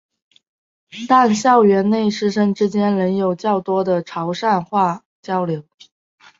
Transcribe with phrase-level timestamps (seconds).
[1.07, 5.63] 但校园内师生之间仍有较多的潮州话交流。